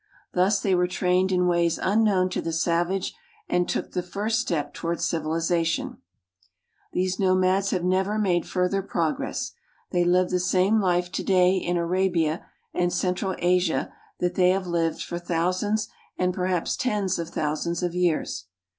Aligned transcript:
Thus 0.33 0.59
they 0.59 0.73
were 0.73 0.87
trained 0.87 1.31
in 1.31 1.45
ways 1.45 1.77
un 1.77 2.03
known 2.03 2.27
to 2.29 2.41
the 2.41 2.51
savage, 2.53 3.13
and 3.47 3.69
took 3.69 3.91
the 3.91 4.01
first 4.01 4.39
step 4.39 4.73
toward 4.73 4.99
civilization. 4.99 5.97
These 6.91 7.17
THE 7.17 7.25
NATIONAL 7.25 7.35
GEOGRAPHIC 7.35 7.63
SOCIETY' 7.65 7.81
nomads 7.87 7.97
have 7.99 8.07
never 8.07 8.17
made 8.17 8.47
further 8.47 8.81
progress; 8.81 9.51
they 9.91 10.03
live 10.03 10.31
the 10.31 10.39
same 10.39 10.79
Ufe 10.79 11.11
today 11.11 11.55
in 11.57 11.77
Arabia 11.77 12.43
and 12.73 12.91
central 12.91 13.35
Asia 13.37 13.93
that 14.19 14.33
they 14.33 14.49
have 14.49 14.65
lived 14.65 15.03
for 15.03 15.19
thousands 15.19 15.87
and 16.17 16.33
per 16.33 16.47
haps 16.47 16.75
tens 16.75 17.19
of 17.19 17.29
thousands 17.29 17.83
of 17.83 17.93
years. 17.93 18.47